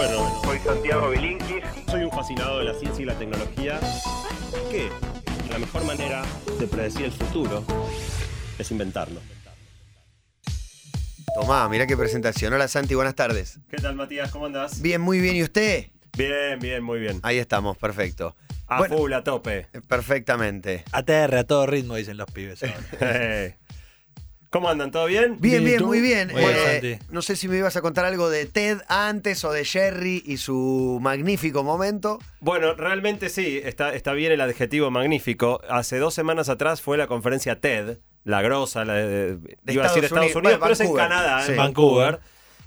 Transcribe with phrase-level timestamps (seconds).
[0.00, 1.62] Bueno, Soy Santiago Bilinkis.
[1.90, 3.78] soy un fascinado de la ciencia y la tecnología.
[4.70, 4.88] Que
[5.50, 6.22] la mejor manera
[6.58, 7.62] de predecir el futuro
[8.58, 9.20] es inventarlo.
[11.34, 12.50] Tomá, mirá qué presentación.
[12.54, 13.58] Hola Santi, buenas tardes.
[13.68, 14.30] ¿Qué tal, Matías?
[14.30, 14.80] ¿Cómo andás?
[14.80, 15.36] Bien, muy bien.
[15.36, 15.88] ¿Y usted?
[16.16, 17.20] Bien, bien, muy bien.
[17.22, 18.34] Ahí estamos, perfecto.
[18.68, 18.96] A Bueno.
[18.96, 19.66] full, a tope.
[19.86, 20.82] Perfectamente.
[20.92, 22.62] ATR a todo ritmo, dicen los pibes.
[22.62, 23.54] ahora.
[24.50, 24.90] ¿Cómo andan?
[24.90, 25.36] ¿Todo bien?
[25.38, 26.28] Bien, Bien, muy bien.
[26.32, 29.52] Muy bien, Eh, no sé si me ibas a contar algo de Ted antes o
[29.52, 32.18] de Jerry y su magnífico momento.
[32.40, 35.60] Bueno, realmente sí, está, está bien el adjetivo magnífico.
[35.68, 39.88] Hace dos semanas atrás fue la conferencia TED, la grosa, la de, De iba a
[39.88, 40.94] decir Estados Unidos, Unidos, pero es en.
[40.94, 41.52] Canadá, Sí.
[41.52, 42.18] en Vancouver.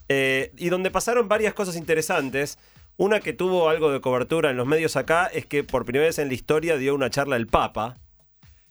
[0.08, 2.58] Eh, y donde pasaron varias cosas interesantes.
[2.96, 6.18] Una que tuvo algo de cobertura en los medios acá es que por primera vez
[6.20, 7.98] en la historia dio una charla el Papa.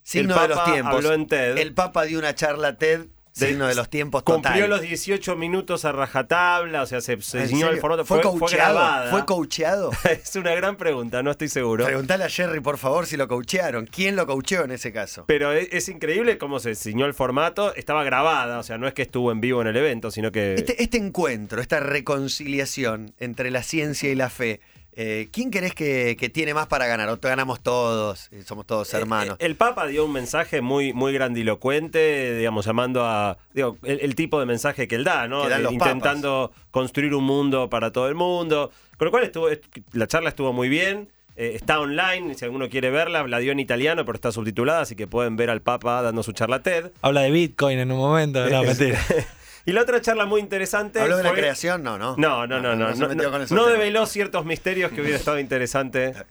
[0.03, 0.95] Signo de los tiempos.
[0.95, 1.59] habló en TED.
[1.59, 4.71] El Papa dio una charla TED, signo de los tiempos Cumplió total.
[4.71, 8.05] los 18 minutos a rajatabla, o sea, se, se ¿En ciñó el formato.
[8.05, 9.11] ¿Fue, Fue, coacheado?
[9.11, 9.91] ¿Fue coacheado?
[10.11, 11.85] es una gran pregunta, no estoy seguro.
[11.85, 13.87] Preguntale a Jerry, por favor, si lo coachearon.
[13.87, 15.25] ¿Quién lo coacheó en ese caso?
[15.27, 17.75] Pero es, es increíble cómo se ciñó el formato.
[17.75, 20.55] Estaba grabada, o sea, no es que estuvo en vivo en el evento, sino que.
[20.55, 24.61] Este, este encuentro, esta reconciliación entre la ciencia y la fe,
[24.95, 27.09] eh, ¿quién crees que, que tiene más para ganar?
[27.09, 28.29] ¿O te ganamos todos?
[28.33, 29.37] eh, Somos todos hermanos.
[29.41, 33.39] Eh, El Papa dio un mensaje muy, muy grandilocuente, digamos, llamando a.
[33.55, 35.43] Digo, el, el tipo de mensaje que él da, ¿no?
[35.45, 38.71] Que dan De- los intentando construir un mundo para todo el mundo.
[38.99, 41.09] Con lo cual estuvo, est- la charla estuvo muy bien.
[41.35, 44.95] eh, está online, si alguno quiere verla, la dio en italiano, pero está subtitulada, así
[44.97, 46.91] que pueden ver al Papa dando su charla TED.
[47.01, 48.47] Habla de Bitcoin en un momento.
[48.51, 49.01] No, mentira.
[49.65, 51.01] Y la otra charla muy interesante.
[51.01, 51.83] ¿Habló de la creación?
[51.83, 52.17] No, no.
[52.17, 52.95] No, no, no, no.
[52.95, 53.09] No,
[53.51, 56.15] no- develó ciertos misterios que hubiera estado interesante.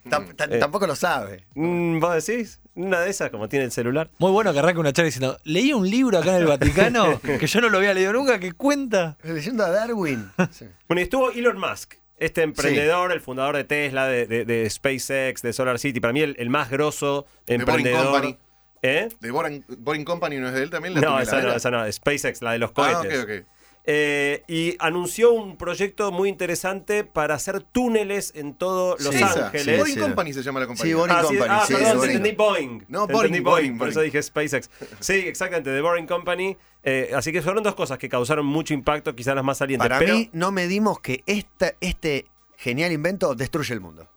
[0.49, 0.57] Eh.
[0.59, 1.45] Tampoco lo sabe.
[1.55, 2.59] Mm, ¿Vos decís?
[2.75, 4.09] Una de esas, como tiene el celular.
[4.17, 7.45] Muy bueno que arranque una charla diciendo, leí un libro acá en el Vaticano que
[7.47, 9.17] yo no lo había leído nunca, que cuenta.
[9.23, 10.31] Leyendo a Darwin.
[10.51, 10.65] Sí.
[10.87, 15.41] Bueno, y estuvo Elon Musk, este emprendedor, el fundador de Tesla, de, de- de SpaceX,
[15.41, 15.99] de Solar City.
[15.99, 18.35] Para mí, el, el más grosso emprendedor.
[18.81, 19.09] ¿Eh?
[19.19, 20.95] ¿De Boring, Boring Company no es de él también?
[20.95, 21.91] ¿La No, esa no, esa no.
[21.91, 23.23] SpaceX, la de los Ah, cohetes.
[23.23, 23.47] ok, ok.
[23.83, 29.47] Eh, y anunció un proyecto muy interesante para hacer túneles en todo Los Sí, Esa,
[29.47, 29.79] Ángeles.
[29.79, 29.99] Boring sí.
[29.99, 30.91] Company se llama la compañía.
[30.91, 31.45] Sí, Boring Ah, Company.
[31.49, 32.15] ah, sí, perdón, Boring.
[32.15, 32.85] entendí Boeing.
[32.89, 34.11] No, Boring, entendí Boring, por eso Boring.
[34.11, 34.69] dije SpaceX.
[34.99, 36.57] Sí, exactamente, de Boring Company.
[36.83, 39.85] Eh, así que fueron dos cosas que causaron mucho impacto, quizás las más salientes.
[39.87, 42.27] Para pero mí, no medimos que esta, este
[42.57, 44.07] genial invento destruye el mundo.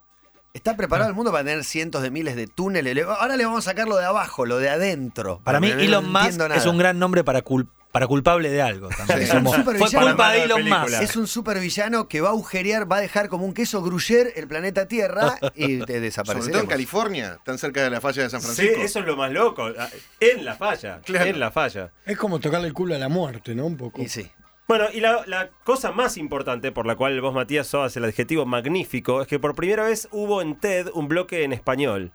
[0.55, 2.95] ¿Está preparado el mundo para tener cientos de miles de túneles?
[2.95, 5.41] Le- Ahora le vamos a sacar lo de abajo, lo de adentro.
[5.43, 6.59] Para mí, No Elon Musk entiendo nada.
[6.59, 8.87] es un gran nombre para, cul- para culpable de algo.
[8.89, 9.25] también.
[9.27, 9.31] Sí.
[9.33, 10.63] Como, Un fue culpa de Elon.
[10.63, 11.01] Musk.
[11.01, 14.47] Es un supervillano que va a agujerear, va a dejar como un queso gruyere el
[14.47, 16.51] planeta Tierra y te Sobre desaparece.
[16.51, 18.81] todo en California, tan cerca de la falla de San Sí, Francisco.
[18.81, 19.67] eso es lo más loco.
[19.77, 19.89] Ah,
[20.21, 21.01] En la falla.
[21.03, 21.25] Claro.
[21.25, 21.91] En la falla.
[22.05, 23.65] Es como tocarle el culo a la muerte, ¿no?
[23.65, 24.01] Un poco.
[24.01, 24.31] Y sí.
[24.67, 28.45] Bueno, y la, la cosa más importante por la cual vos, Matías, sos el adjetivo
[28.45, 32.11] magnífico es que por primera vez hubo en TED un bloque en español.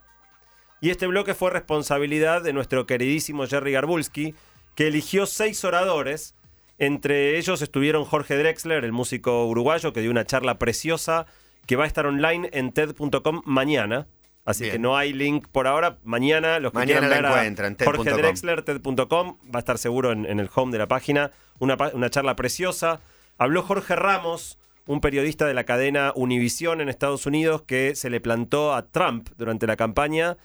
[0.81, 4.35] Y este bloque fue responsabilidad de nuestro queridísimo Jerry Garbulski,
[4.75, 6.35] que eligió seis oradores.
[6.79, 11.27] Entre ellos estuvieron Jorge Drexler, el músico uruguayo, que dio una charla preciosa
[11.67, 14.09] que va a estar online en TED.com mañana.
[14.47, 14.73] Así Bien.
[14.73, 15.99] que no hay link por ahora.
[16.03, 18.13] Mañana los que Mañana quieran ver a encuentran, Jorge.
[18.15, 21.31] Drexler, TED.com, va a estar seguro en, en el home de la página.
[21.61, 23.01] Una, una charla preciosa.
[23.39, 28.21] Habló Jorge Ramos, un periodista de la cadena Univision en Estados Unidos, que se le
[28.21, 30.37] plantó a Trump durante la campaña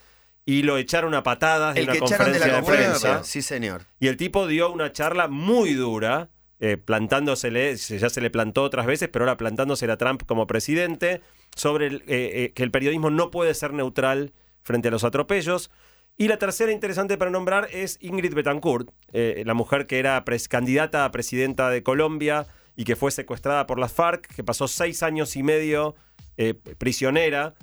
[0.45, 3.09] y lo echaron a patadas de El una que echaron de conferencia la de, conferencia.
[3.09, 3.23] prensa.
[3.23, 3.81] Sí, señor.
[3.99, 8.85] Y el tipo dio una charla muy dura, eh, plantándosele, ya se le plantó otras
[8.85, 11.21] veces, pero ahora plantándosele a Trump como presidente,
[11.55, 15.71] sobre el, eh, eh, que el periodismo no puede ser neutral frente a los atropellos.
[16.17, 21.03] Y la tercera interesante para nombrar es Ingrid Betancourt, eh, la mujer que era candidata
[21.03, 25.35] a presidenta de Colombia y que fue secuestrada por las FARC, que pasó seis años
[25.35, 25.95] y medio
[26.37, 27.55] eh, prisionera.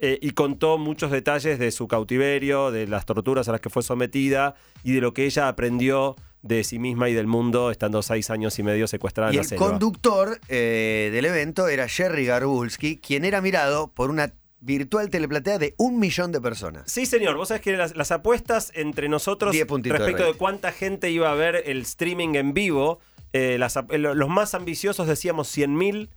[0.00, 3.82] Eh, y contó muchos detalles de su cautiverio, de las torturas a las que fue
[3.82, 8.30] sometida y de lo que ella aprendió de sí misma y del mundo estando seis
[8.30, 9.66] años y medio secuestrada Y en la el selva.
[9.68, 15.74] conductor eh, del evento era Jerry Garbulski, quien era mirado por una virtual teleplatea de
[15.78, 16.90] un millón de personas.
[16.90, 17.36] Sí, señor.
[17.36, 21.34] Vos sabés que las, las apuestas entre nosotros de respecto de cuánta gente iba a
[21.34, 23.00] ver el streaming en vivo,
[23.32, 26.10] eh, las los más ambiciosos decíamos 100.000.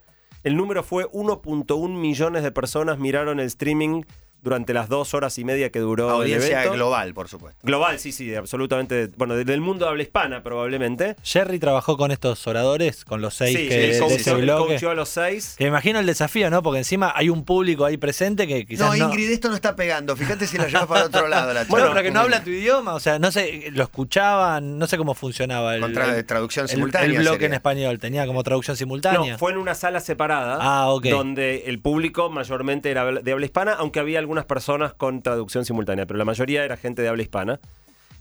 [0.43, 4.03] El número fue 1.1 millones de personas miraron el streaming
[4.43, 6.73] durante las dos horas y media que duró el Audiencia evento.
[6.73, 7.59] global, por supuesto.
[7.63, 9.07] Global, sí, sí, absolutamente.
[9.17, 11.15] Bueno, del mundo de habla hispana, probablemente.
[11.23, 14.41] Jerry trabajó con estos oradores, con los seis sí, que, él de coachó, ese él
[14.41, 14.67] bloque.
[14.73, 15.55] coachó a los seis.
[15.57, 16.61] Que me imagino el desafío, ¿no?
[16.61, 19.09] Porque encima hay un público ahí presente que quizás No, no.
[19.09, 20.15] Ingrid, esto no está pegando.
[20.15, 21.53] Fíjate si la llevas para otro lado.
[21.53, 24.87] La Bueno, pero que no habla tu idioma, o sea, no sé, lo escuchaban, no
[24.87, 27.47] sé cómo funcionaba el, Con tra- el- traducción el- simultánea el bloque sería.
[27.47, 29.31] en español, tenía como traducción simultánea.
[29.33, 30.57] No, fue en una sala separada.
[30.59, 31.05] Ah, ok.
[31.07, 36.07] Donde el público mayormente era de habla hispana, aunque había algunas personas con traducción simultánea,
[36.07, 37.59] pero la mayoría era gente de habla hispana.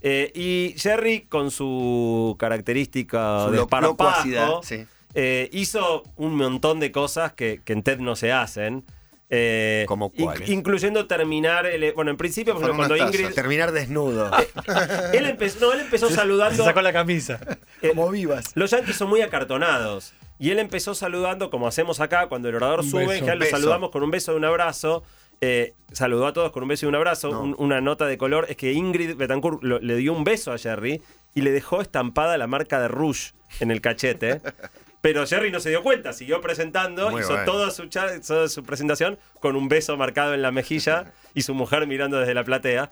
[0.01, 4.85] Eh, y Jerry, con su característica Su de locuacidad, sí.
[5.15, 8.83] eh, hizo un montón de cosas que, que en TED no se hacen.
[9.35, 10.49] Eh, ¿Cómo inc- cuáles?
[10.49, 11.65] incluyendo terminar.
[11.65, 13.23] el- bueno, en principio, por Con ejemplo, cuando unas Ingrid.
[13.29, 13.35] tazas.
[13.35, 14.29] Terminar desnudo.
[15.13, 16.63] Él empezó, no, él empezó Se saludando.
[16.63, 17.39] sacó la camisa.
[17.81, 18.51] eh, Como vivas.
[18.53, 20.13] los yankees son muy acartonados.
[20.37, 23.19] Y él empezó saludando, como hacemos acá, cuando el orador Un sube, en beso.
[23.21, 25.03] general lo saludamos con un beso y un abrazo.
[25.45, 27.29] Eh, saludó a todos con un beso y un abrazo.
[27.31, 27.41] No.
[27.41, 30.57] Un- una nota de color es que Ingrid Betancourt lo- le dio un beso a
[30.57, 31.01] Jerry
[31.35, 34.41] y le dejó estampada la marca de Rouge en el cachete.
[35.01, 37.45] Pero Jerry no se dio cuenta, siguió presentando, Muy hizo bueno.
[37.45, 41.53] toda su, cha- toda su presentación con un beso marcado en la mejilla y su
[41.53, 42.89] mujer mirando desde la platea.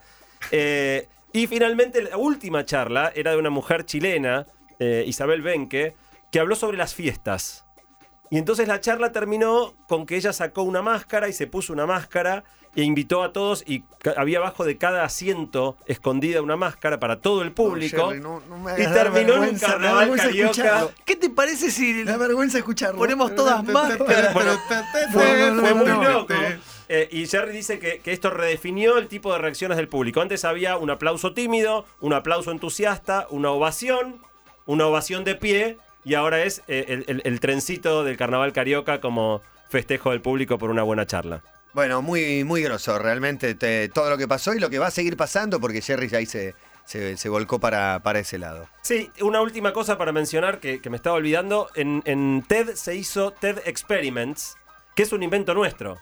[0.52, 4.46] Eh, y finalmente la última charla era de una mujer chilena,
[4.80, 5.94] eh, Isabel Benque,
[6.34, 7.64] que habló sobre las fiestas.
[8.32, 11.86] Y entonces la charla terminó con que ella sacó una máscara y se puso una
[11.86, 12.44] máscara
[12.74, 13.84] e invitó a todos y
[14.16, 18.08] había abajo de cada asiento escondida una máscara para todo el público.
[18.08, 20.88] Jerry, no- no me y terminó en un carnaval carioca.
[21.04, 22.98] ¿Qué te parece si da vergüenza escucharlo.
[22.98, 24.34] ponemos todas máscaras?
[24.34, 24.58] Bueno,
[25.12, 26.04] fue, muy no.
[26.04, 26.34] loco.
[26.88, 30.22] Eh, y Jerry dice que, que esto redefinió el tipo de reacciones del público.
[30.22, 34.22] Antes había un aplauso tímido, un aplauso entusiasta, una ovación,
[34.66, 39.02] una ovación de pie, y ahora es eh, el, el- el trencito del carnaval carioca
[39.02, 41.42] como festejo del público por una buena charla.
[41.74, 44.92] Bueno, muy, muy groso, realmente te- todo lo que pasó y lo que va a
[44.92, 46.54] seguir pasando, porque Jerry ya ahí se,
[46.84, 48.68] se, se volcó para, para ese lado.
[48.82, 51.70] Sí, una última cosa para mencionar que, que me estaba olvidando.
[51.76, 54.58] En, en TED se hizo TED Experiments,
[54.96, 55.98] que es un invento nuestro.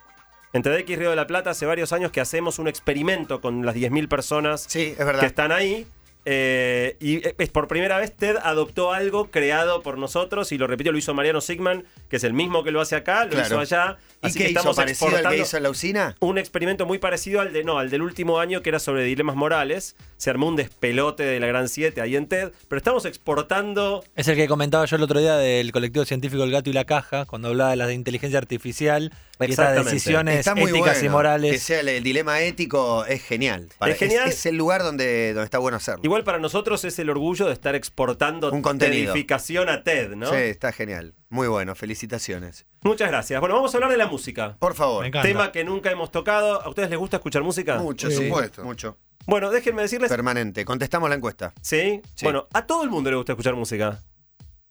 [0.54, 3.76] En TEDx Río de la Plata hace varios años que hacemos un experimento con las
[3.76, 5.20] 10.000 personas Sí, es verdad.
[5.20, 5.86] que están ahí.
[6.26, 10.92] Eh, y es por primera vez TED adoptó algo creado por nosotros y lo repito,
[10.92, 13.46] lo hizo Mariano Sigman, que es el mismo que lo hace acá, lo Claro.
[13.48, 13.98] hizo allá.
[14.22, 14.60] ¿Y así qué que hizo?
[14.60, 16.16] estamos ¿Parecido al que exportando hizo en la usina?
[16.20, 19.36] un experimento muy parecido al de no, al del último año que era sobre dilemas
[19.36, 19.96] morales.
[20.18, 24.28] Se armó un despelote de la Gran 7 ahí en TED, pero estamos exportando Es
[24.28, 27.26] el que comentaba yo el otro día del colectivo científico El Gato y la Caja,
[27.26, 29.14] cuando hablaba de la inteligencia artificial
[29.48, 29.92] y estas Exactamente.
[29.94, 31.06] decisiones Está muy éticas bueno.
[31.06, 31.52] y morales.
[31.54, 33.70] Que sea el, el dilema ético es genial.
[33.78, 34.28] Para- Es genial.
[34.30, 36.02] Es, el lugar donde, donde está bueno hacerlo.
[36.04, 39.14] Igual para nosotros es el orgullo de estar exportando Un contenido.
[39.14, 40.30] edificación a TED, ¿no?
[40.30, 41.14] Sí, está genial.
[41.30, 42.66] Muy bueno, felicitaciones.
[42.82, 43.40] Muchas gracias.
[43.40, 44.58] Bueno, vamos a hablar de la música.
[44.60, 45.04] Por favor.
[45.10, 45.12] Me.
[45.22, 46.62] Tema que nunca hemos tocado.
[46.62, 47.78] ¿A ustedes les gusta escuchar música?
[47.78, 48.18] Mucho, Sí.
[48.18, 48.28] sí.
[48.28, 48.64] supuesto.
[48.64, 48.98] Mucho.
[49.28, 50.10] Bueno, déjenme decirles.
[50.10, 50.66] Permanente.
[50.66, 51.54] Contestamos la encuesta.
[51.62, 52.02] ¿Sí?
[52.16, 52.26] Sí.
[52.26, 54.00] Bueno, a todo el mundo le gusta escuchar música.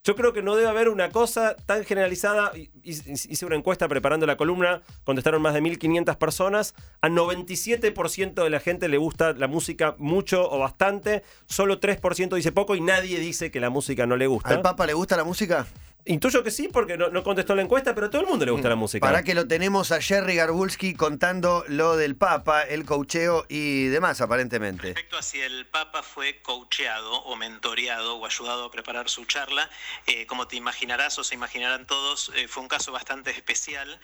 [0.09, 2.51] Yo creo que no debe haber una cosa tan generalizada.
[2.57, 6.75] Hi- Hice una encuesta preparando la columna, contestaron más de 1500 personas.
[7.03, 11.25] A 97% de la gente le gusta la música mucho o bastante.
[11.45, 14.49] Solo 3% dice poco y nadie dice que la música no le gusta.
[14.49, 15.67] ¿Al Papa le gusta la música?
[16.09, 18.51] Intuyo que sí, porque no, no contestó la encuesta, pero a todo el mundo le
[18.51, 19.07] gusta la música.
[19.07, 24.23] Para que lo tenemos a Jerry Garbulski contando lo del Papa, el cocheo y demás,
[24.23, 24.89] aparentemente.
[24.89, 29.69] Respecto a si el Papa fue coacheado o mentoreado o ayudado a preparar su charla,
[30.07, 34.01] eh, como te imaginarás o se imaginarán todos, eh, fue un caso bastante especial.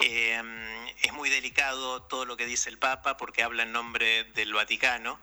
[0.00, 0.42] Eh,
[1.02, 5.20] es muy delicado todo lo que dice el Papa porque habla en nombre del Vaticano.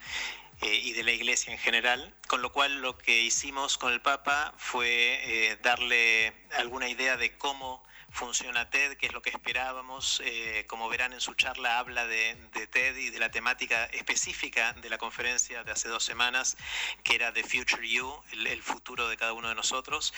[0.62, 4.02] Eh, y de la Iglesia en general, con lo cual lo que hicimos con el
[4.02, 10.22] Papa fue eh, darle alguna idea de cómo funciona TED, qué es lo que esperábamos.
[10.26, 14.74] Eh, como verán en su charla habla de, de TED y de la temática específica
[14.74, 16.58] de la conferencia de hace dos semanas,
[17.04, 20.14] que era The Future You, el, el futuro de cada uno de nosotros.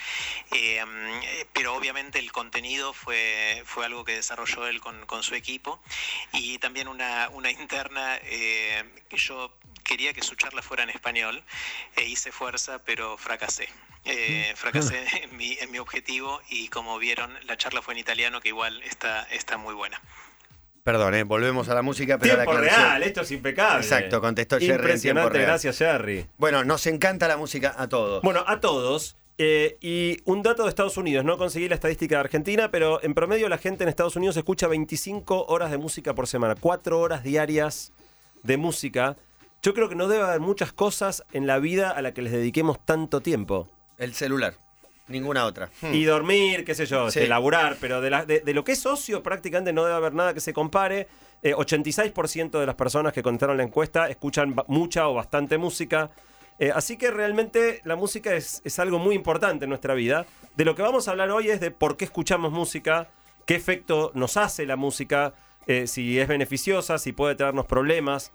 [0.52, 5.36] Eh, eh, pero obviamente el contenido fue, fue algo que desarrolló él con, con su
[5.36, 5.82] equipo
[6.34, 11.44] y también una, una interna eh, que yo quería que su charla fuera en español
[11.96, 13.68] e hice fuerza, pero fracasé.
[14.06, 18.42] Eh, fracasé en mi, en mi objetivo y como vieron, la charla fue en italiano,
[18.42, 20.02] que igual está, está muy buena.
[20.84, 21.24] Perdón, ¿eh?
[21.24, 23.84] volvemos a la música, pero Tiempo la real, esto es impecable.
[23.84, 25.46] Exacto, contestó Jerry en tiempo real.
[25.46, 26.26] gracias Jerry.
[26.38, 28.24] Bueno, nos encanta la música a todos.
[28.24, 29.16] Bueno, a todos.
[29.38, 33.14] eh, y un dato de Estados Unidos, no conseguí la estadística de Argentina, pero en
[33.14, 37.24] promedio la gente en Estados Unidos escucha 25 horas de música por semana, 4 horas
[37.24, 37.92] diarias
[38.42, 39.18] de música.
[39.62, 42.32] Yo creo que no debe haber muchas cosas en la vida a la que les
[42.32, 43.68] dediquemos tanto tiempo.
[43.98, 44.56] El celular.
[45.08, 45.70] Ninguna otra.
[45.92, 47.20] y dormir, qué sé yo, Sí.
[47.20, 50.14] este, laburar, pero de, la- de- de lo que es ocio prácticamente no debe haber
[50.14, 51.08] nada que se compare.
[51.44, 56.12] Eh, 86% de las personas que contestaron la encuesta escuchan mucha o bastante música.
[56.60, 60.26] Eh, así que realmente la música es, es algo muy importante en nuestra vida.
[60.56, 63.10] De lo que vamos a hablar hoy es de por qué escuchamos música,
[63.46, 65.34] qué efecto nos hace la música,
[65.68, 68.32] eh, si es beneficiosa, si puede traernos problemas.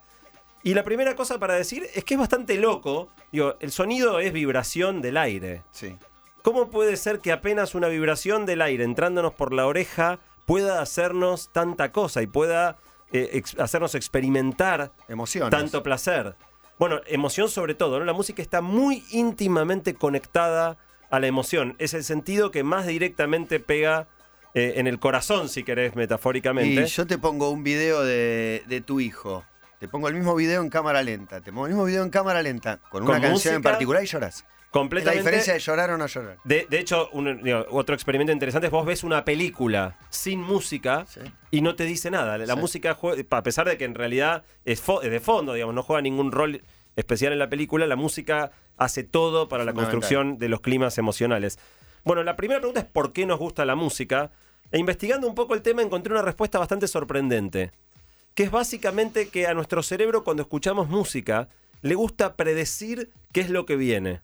[0.67, 3.09] Y la primera cosa para decir es que es bastante loco.
[3.31, 5.63] Digo, el sonido es vibración del aire.
[5.71, 5.97] Sí.
[6.43, 11.51] ¿Cómo puede ser que apenas una vibración del aire entrándonos por la oreja pueda hacernos
[11.53, 12.79] tanta cosa y pueda
[13.13, 15.51] eh, ex- hacernos experimentar Emociones.
[15.51, 16.35] tanto placer?
[16.81, 18.05] Bueno, emoción sobre todo, ¿no?
[18.05, 20.79] La música está muy íntimamente conectada
[21.11, 21.77] a la emoción.
[21.79, 24.09] Es el sentido que más directamente pega
[24.55, 26.83] eh, en el corazón, si querés, metafóricamente.
[26.83, 29.45] Y yo te pongo un video de, de tu hijo.
[29.79, 31.41] Te pongo el mismo video en cámara lenta.
[31.41, 32.79] Te pongo el mismo video en cámara lenta.
[32.91, 34.37] Con una Con canción en particular y lloras.
[34.39, 35.23] Es la completamente.
[35.23, 36.37] diferencia de llorar o no llorar.
[36.45, 41.07] De, de hecho, un- digo, otro experimento interesante es vos ves una película sin música
[41.09, 41.21] Sí.
[41.51, 42.37] y no te dice nada.
[42.37, 42.61] La Sí.
[42.61, 45.83] música, jue- a pesar de que en realidad es, fo- es de fondo, digamos, no
[45.83, 46.63] juega ningún rol
[46.95, 51.59] especial en la película, la música hace todo para la construcción de los climas emocionales.
[52.05, 54.31] Bueno, la primera pregunta es por qué nos gusta la música.
[54.73, 57.73] E investigando un poco el tema encontré una respuesta bastante sorprendente,
[58.37, 61.49] que es básicamente que a nuestro cerebro cuando escuchamos música
[61.81, 64.21] le gusta predecir qué es lo que viene.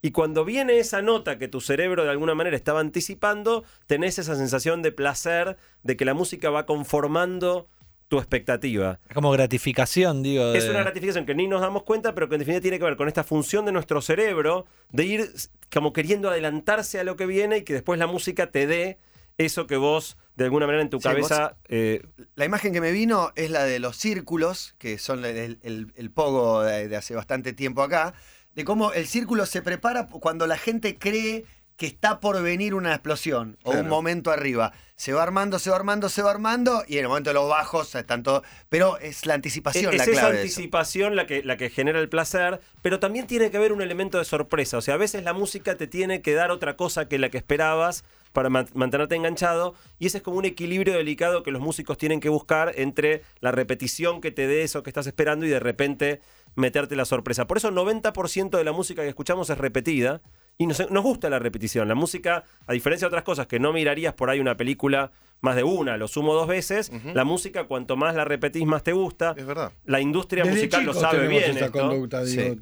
[0.00, 4.36] Y cuando viene esa nota que tu cerebro de alguna manera estaba anticipando, tenés esa
[4.36, 7.68] sensación de placer, de que la música va conformando
[8.06, 9.00] tu expectativa.
[9.08, 10.54] Es como gratificación, digo.
[10.54, 12.96] Es una gratificación que ni nos damos cuenta, pero que en definitiva tiene que ver
[12.96, 15.30] con esta función de nuestro cerebro de ir
[15.72, 18.98] como queriendo adelantarse a lo que viene y que después la música te dé
[19.38, 21.56] eso que vos de alguna manera en tu Sí, cabeza...
[21.68, 22.02] eh,
[22.34, 26.10] La imagen que me vino es la de los círculos, que son el, el- el
[26.10, 28.14] pogo de, de hace bastante tiempo acá,
[28.54, 31.44] de cómo el círculo se prepara cuando la gente cree
[31.76, 33.84] que está por venir una explosión o Claro.
[33.84, 34.72] un momento arriba.
[34.94, 37.48] Se va armando, se va armando, se va armando, y en el momento de los
[37.48, 38.42] bajos están todo.
[38.68, 40.28] Pero es la anticipación es la esa clave.
[40.36, 40.42] de eso.
[40.60, 44.18] anticipación la que, la que genera el placer, pero también tiene que haber un elemento
[44.18, 44.76] de sorpresa.
[44.78, 47.38] O sea, a veces la música te tiene que dar otra cosa que la que
[47.38, 51.98] esperabas para man- mantenerte enganchado, y ese es como un equilibrio delicado que los músicos
[51.98, 55.60] tienen que buscar entre la repetición que te dé eso que estás esperando y de
[55.60, 56.20] repente
[56.54, 57.46] meterte la sorpresa.
[57.46, 60.20] Por eso 90% de la música que escuchamos es repetida.
[60.58, 61.88] Y nos, nos gusta la repetición.
[61.88, 65.10] La música, a diferencia de otras cosas que no mirarías por ahí una película
[65.40, 68.92] más de una, lo sumo dos veces, la música cuanto más la repetís más te
[68.92, 69.34] gusta.
[69.36, 69.72] Es verdad.
[69.86, 71.42] La industria Desde musical lo sabe bien.
[71.56, 71.72] esa esto.
[71.80, 72.54] conducta, digo.
[72.54, 72.60] Sí.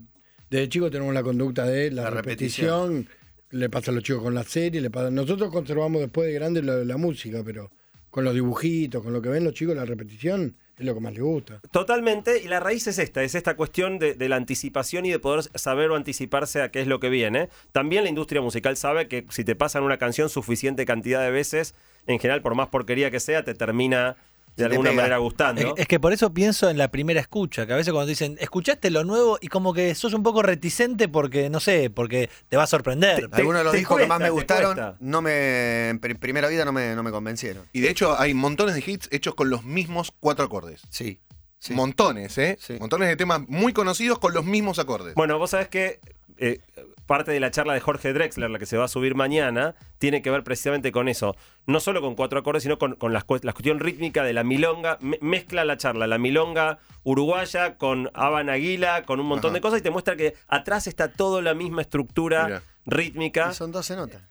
[0.49, 3.09] Desde chico tenemos la conducta de la, La repetición.
[3.51, 5.11] Le pasa a los chicos con la serie, le pasa.
[5.11, 7.71] Nosotros conservamos después de grande la, la música, pero
[8.11, 11.13] con los dibujitos, con lo que ven los chicos, la repetición es lo que más
[11.13, 11.61] les gusta.
[11.71, 15.19] Totalmente, y la raíz es esta, es esta cuestión de, de la anticipación y de
[15.19, 17.49] poder saber o anticiparse a qué es lo que viene.
[17.73, 21.75] También la industria musical sabe que si te pasan una canción suficiente cantidad de veces,
[22.07, 24.17] en general, por más porquería que sea, te termina
[24.61, 25.61] de alguna manera gustando.
[25.75, 28.37] Es, es que por eso pienso en la primera escucha, que a veces cuando dicen,
[28.41, 32.57] escuchaste lo nuevo y como que sos un poco reticente porque, no sé, porque te
[32.57, 33.29] va a sorprender.
[33.29, 34.97] Te- Algunos de los discos que más me gustaron, cuesta.
[35.01, 37.65] no me, en pr- primera vida no me, no me convencieron.
[37.73, 40.83] Y de hecho hay montones de hits hechos con los mismos cuatro acordes.
[40.91, 41.21] Sí.
[41.59, 41.75] sí.
[41.75, 42.57] Montones, ¿eh?
[42.61, 42.77] Sí.
[42.81, 45.15] Montones de temas muy conocidos con los mismos acordes.
[45.15, 46.01] Bueno, vos sabés que
[46.41, 46.61] eh,
[47.07, 50.23] parte de la charla de Jorge Drexler, la que se va a subir mañana, tiene
[50.23, 51.37] que ver precisamente con eso.
[51.67, 54.45] No solo con cuatro acordes, sino con, con las cu- la cuestión rítmica de la
[54.45, 54.97] milonga.
[55.01, 59.55] Me- mezcla la charla, la milonga uruguaya con Aban Aguila, con un montón Ajá.
[59.55, 63.49] de cosas y te muestra que atrás está toda la misma estructura rítmica.
[63.51, 64.23] Y son 12 notas.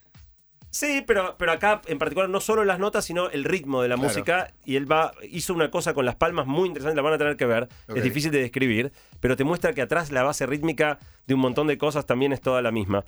[0.72, 3.96] Sí, pero, pero acá en particular no solo las notas, sino el ritmo de la
[3.96, 4.08] Claro.
[4.10, 4.54] música.
[4.66, 7.38] Y él va, hizo una cosa con las palmas muy interesante, la van a tener
[7.38, 7.68] que ver.
[7.88, 11.68] Es difícil de describir, pero te muestra que atrás la base rítmica de un montón
[11.68, 13.04] de cosas también es toda la misma.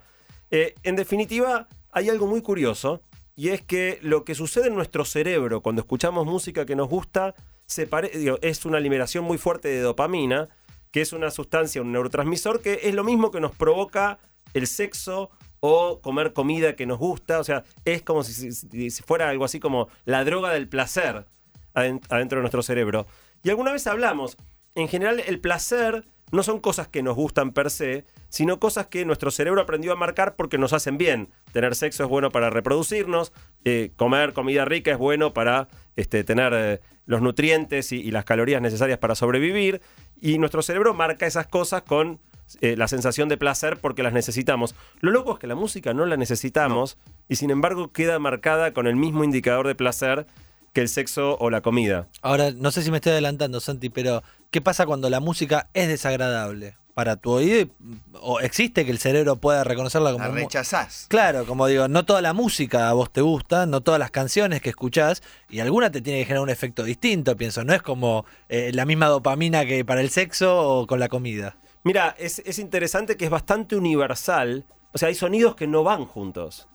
[0.49, 3.01] Eh, en definitiva, hay algo muy curioso,
[3.35, 7.33] y es que lo que sucede en nuestro cerebro cuando escuchamos música que nos gusta
[7.65, 10.49] se pare- digo, es una liberación muy fuerte de dopamina,
[10.91, 14.19] que es una sustancia, un neurotransmisor, que es lo mismo que nos provoca
[14.53, 15.29] el sexo
[15.61, 17.39] o comer comida que nos gusta.
[17.39, 18.51] O sea, es como si,
[18.91, 21.25] fuera algo así como la droga del placer
[21.73, 23.07] aden- adentro de nuestro cerebro.
[23.43, 24.37] Y alguna vez hablamos,
[24.75, 29.03] en general el placer no son cosas que nos gustan per se, sino cosas que
[29.05, 31.29] nuestro cerebro aprendió a marcar porque nos hacen bien.
[31.51, 33.33] Tener sexo es bueno para reproducirnos,
[33.65, 38.61] eh, comer comida rica es bueno para este, tener eh, los nutrientes y las calorías
[38.61, 39.81] necesarias para sobrevivir.
[40.21, 42.21] Y nuestro cerebro marca esas cosas con
[42.61, 44.75] eh, la sensación de placer porque las necesitamos.
[44.99, 46.97] Lo loco es que la música no la necesitamos
[47.29, 50.27] y sin embargo queda marcada con el mismo indicador de placer
[50.73, 52.07] que el sexo o la comida.
[52.21, 55.87] Ahora, no sé si me estoy adelantando, Santi, pero ¿qué pasa cuando la música es
[55.87, 56.75] desagradable?
[56.93, 57.61] para tu oído?
[57.61, 57.71] y-
[58.19, 61.05] ¿O existe que el cerebro pueda reconocerla como La rechazás.
[61.07, 64.61] Claro, como digo, no toda la música a vos te gusta, no todas las canciones
[64.61, 67.63] que escuchás, y alguna te tiene que generar un efecto distinto, pienso.
[67.63, 71.55] No es como eh, la misma dopamina que para el sexo o con la comida.
[71.83, 74.65] Mira, es, es interesante que es bastante universal.
[74.93, 76.67] O sea, hay sonidos que no van juntos.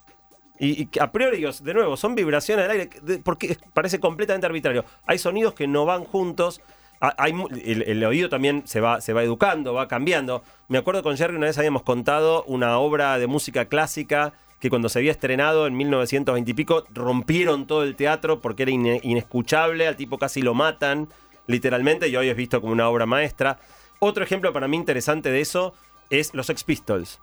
[0.59, 4.85] Y, a priori, de nuevo, son vibraciones del aire, porque parece completamente arbitrario.
[5.07, 6.61] Hay sonidos que no van juntos.
[6.99, 10.43] a- hay el, oído también se va, se va educando, va cambiando.
[10.69, 14.89] Me acuerdo con Jerry una vez habíamos contado una obra de música clásica que cuando
[14.89, 19.87] se había estrenado en 1920 y pico rompieron todo el teatro porque era ine- inescuchable,
[19.87, 21.11] al tipo casi lo matan,
[21.47, 23.59] literalmente, y hoy es visto como una obra maestra.
[23.99, 25.75] Otro ejemplo para mí interesante de eso
[26.11, 27.21] es los Sex Pistols.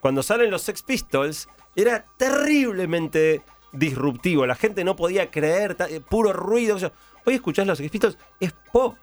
[0.00, 4.46] Cuando salen los Sex Pistols, era terriblemente disruptivo.
[4.46, 6.76] La gente no podía creer, eh, puro ruido.
[6.76, 6.92] O sea,
[7.24, 8.96] Hoy escuchás los Sex Pistols, es pop.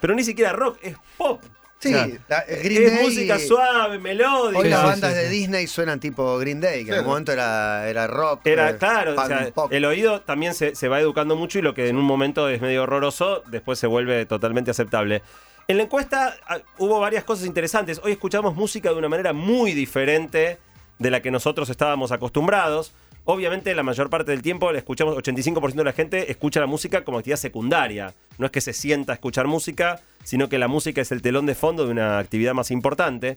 [0.00, 1.42] Pero ni siquiera rock, es pop.
[1.80, 4.58] Sí, O sea, la- eh, Green es Day- música suave, melódica.
[4.58, 5.28] Hoy las sí, bandas sí, de.
[5.28, 8.40] Disney suenan tipo Green Day, que en algún momento era, era rock.
[8.44, 9.72] Era eh, claro, o sea, pop.
[9.72, 12.60] el oído también se, se va educando mucho y lo que en un momento es
[12.60, 15.22] medio horroroso, después se vuelve totalmente aceptable.
[15.70, 18.00] En la encuesta ah, hubo varias cosas interesantes.
[18.02, 20.56] Hoy escuchamos música de una manera muy diferente
[20.98, 22.94] de la que nosotros estábamos acostumbrados.
[23.26, 27.04] Obviamente la mayor parte del tiempo le escuchamos, 85% de la gente escucha la música
[27.04, 28.14] como actividad secundaria.
[28.38, 31.44] No es que se sienta a escuchar música, sino que la música es el telón
[31.44, 33.36] de fondo de una actividad más importante.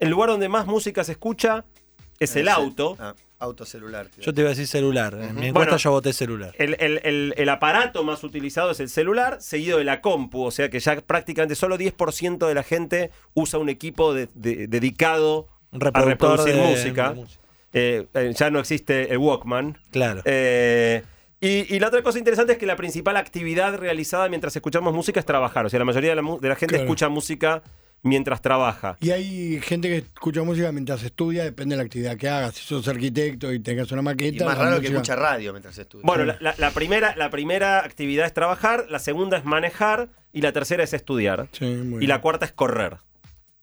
[0.00, 1.64] El lugar donde más música se escucha
[2.18, 2.98] es el Eh, auto.
[3.40, 4.06] Auto celular.
[4.08, 4.22] tío.
[4.22, 5.14] Yo te iba a decir celular.
[5.14, 5.76] En mi encuesta Bueno.
[5.78, 6.54] yo voté celular.
[6.58, 10.50] El, el- el- el aparato más utilizado es el celular, seguido de la compu, o
[10.50, 15.48] sea que ya prácticamente solo 10% de la gente usa un equipo de- de- dedicado
[15.72, 17.08] a reproductor reproducir de- música.
[17.10, 17.40] de música.
[17.72, 19.78] Eh, eh, ya no existe el Walkman.
[19.90, 20.20] Claro.
[20.26, 21.02] Eh,
[21.40, 25.18] y, y la otra cosa interesante es que la principal actividad realizada mientras escuchamos música
[25.18, 25.64] es trabajar.
[25.64, 26.84] O sea, la mayoría de la, de la gente Claro.
[26.84, 27.62] escucha música
[28.02, 28.96] mientras trabaja.
[29.00, 32.54] Y hay gente que escucha música mientras estudia, depende de la actividad que hagas.
[32.54, 34.44] Si sos arquitecto y tengas una Y maqueta.
[34.44, 36.04] más la raro que escucha radio mientras estudia.
[36.06, 40.40] Bueno, la, la- la primera, la primera actividad es trabajar, la segunda es manejar y
[40.42, 41.48] la tercera es estudiar.
[41.52, 42.98] Sí, muy Y la cuarta es correr.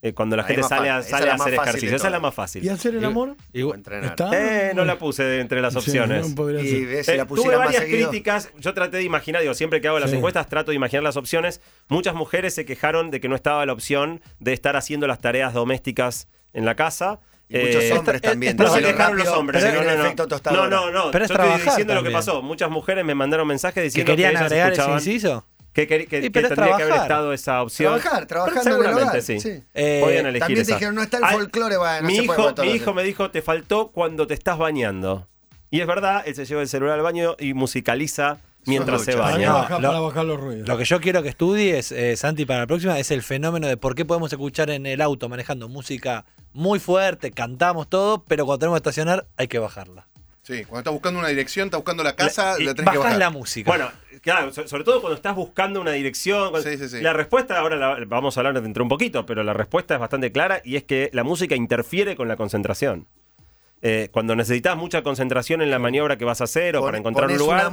[0.08, 1.96] Eh, cuando la Ahí gente sale a, sale hacer ejercicio.
[1.96, 2.64] Esa es la más fácil.
[2.64, 3.36] ¿Y hacer el amor?
[3.54, 6.36] Eh, no la puse entre las Sí, opciones.
[6.36, 8.50] no Y ves, Eh, la tuve más varias críticas.
[8.60, 10.18] Yo traté de imaginar, digo, siempre que hago las Sí.
[10.18, 11.62] encuestas trato de imaginar las opciones.
[11.88, 15.54] Muchas mujeres se quejaron de que no estaba la opción de estar haciendo las tareas
[15.54, 17.20] domésticas en la casa.
[17.50, 18.58] Y muchos Eh, hombres esta- también.
[18.58, 19.64] no se quejaron los hombres.
[19.64, 20.04] pero No, no, no.
[20.52, 21.12] no, no, no.
[21.12, 22.42] Pero es Yo estoy diciendo lo que pasó.
[22.42, 25.46] Muchas mujeres me mandaron mensajes ¿Que diciendo que, querían ellas agregar ese escuchaban inciso?
[25.86, 28.00] Que, que- que- Sí, que tendría que haber estado esa opción.
[28.00, 29.40] Trabajar, trabajando Pero en el seguramente hogar, sí.
[29.40, 29.64] sí.
[29.74, 30.74] Eh, Podían elegir también esa.
[30.74, 33.32] dijeron, no está el Ay, folclore, bueno, no mi se hijo, mi hijo me dijo,
[33.32, 35.28] te faltó cuando te estás bañando.
[35.70, 39.14] Y es verdad, él se lleva el celular al baño y musicaliza mientras se.
[39.14, 39.54] Para baña.
[39.54, 40.68] bajar, lo- para bajar los ruidos.
[40.68, 43.78] Lo que yo quiero que estudies, eh, Santi, para la próxima, es el fenómeno de
[43.78, 48.60] por qué podemos escuchar en el auto manejando música muy fuerte, cantamos todo, pero cuando
[48.60, 50.08] tenemos que estacionar hay que bajarla.
[50.48, 53.04] Sí, cuando estás buscando una dirección, estás buscando la casa, y la tenés que Bajás
[53.04, 53.20] bajar.
[53.20, 53.70] la música.
[53.70, 56.52] Bueno, claro, so- sobre todo cuando estás buscando una dirección.
[56.52, 57.02] cuando- Sí, sí, sí.
[57.02, 60.00] La respuesta, ahora la- vamos a hablar dentro de un poquito, pero la respuesta es
[60.00, 63.08] bastante clara y es que la música interfiere con la concentración.
[63.82, 66.98] Eh, cuando necesitas mucha concentración en la maniobra que vas a hacer o Pon- para
[66.98, 67.64] encontrar un lugar,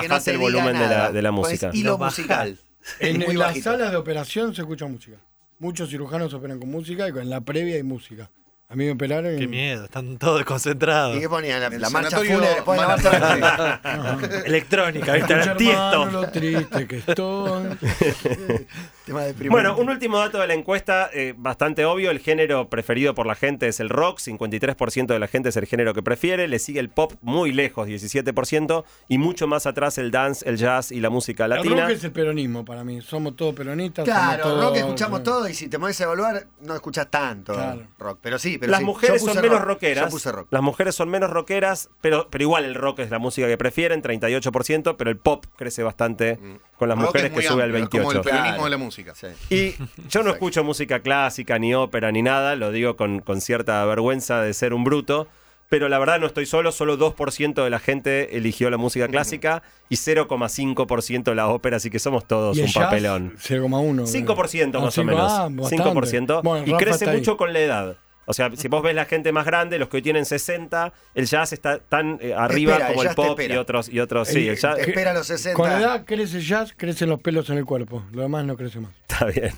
[0.00, 1.70] que no el volumen de la, de la música.
[1.74, 2.58] hilo Lo musical.
[2.98, 5.18] En, en las salas de operación se escucha música.
[5.58, 8.30] Muchos cirujanos operan con música y en la previa hay música.
[8.72, 9.38] A mí me operaron y...
[9.38, 11.14] Qué miedo, están todos desconcentrados.
[11.18, 11.60] ¿Y qué ponían?
[11.60, 12.62] La, la marcha fúnebre.
[12.64, 13.80] ponen la Mala marcha
[14.16, 14.46] fúnebre.
[14.46, 15.32] Electrónica, ¿viste?
[15.34, 15.82] Escucha, Tiesto.
[16.02, 17.68] hermano, lo triste que estoy.
[19.06, 23.14] Tema de Bueno, un último dato de la encuesta, eh, bastante obvio, el género preferido
[23.14, 26.46] por la gente es el rock, 53% de la gente es el género que prefiere,
[26.46, 30.92] le sigue el pop muy lejos, 17%, y mucho más atrás el dance, el jazz
[30.92, 31.82] y la música El latina.
[31.82, 33.00] rock es el peronismo para mí.
[33.00, 34.04] Somos todos peronistas.
[34.04, 37.82] Claro, somos rock escuchamos todo y si te pones a evaluar no escuchas tanto Claro.
[37.98, 38.18] rock.
[38.22, 38.86] Pero sí, pero las sí.
[38.86, 39.68] mujeres Yo puse son menos rock.
[39.68, 40.04] rockeras.
[40.04, 40.46] Yo puse rock.
[40.50, 44.00] Las mujeres son menos rockeras, pero, pero igual el rock es la música que prefieren,
[44.00, 46.38] 38%, pero el pop crece bastante
[46.78, 48.22] con las Rock mujeres es muy que sube al amplio, es como el 28%.
[48.22, 48.64] peronismo Claro.
[48.64, 48.92] de la música.
[49.14, 49.26] Sí.
[49.54, 49.74] Y
[50.08, 54.40] yo no escucho música clásica, ni ópera, ni nada, lo digo con, con cierta vergüenza
[54.40, 55.28] de ser un bruto,
[55.68, 59.62] pero la verdad no estoy solo, solo 2% de la gente eligió la música clásica
[59.88, 63.34] y 0,5% la ópera, así que somos todos ¿Y el un papelón.
[63.38, 64.06] 0,1.
[64.06, 65.32] 5% Ah, más o menos.
[65.32, 65.84] ah, bastante.
[65.84, 66.42] 5%.
[66.42, 67.96] Bueno, y Rafa crece mucho con la edad.
[68.26, 71.26] O sea, si vos ves la gente más grande, los que hoy tienen 60, el
[71.26, 74.28] jazz está tan eh, arriba espera, como el pop y otros, y otros.
[74.28, 75.56] Sí, El- jazz espera a los 60.
[75.56, 78.04] Con la edad crece jazz, crecen los pelos en el cuerpo.
[78.12, 78.92] Lo demás no crece más.
[79.08, 79.52] Está bien.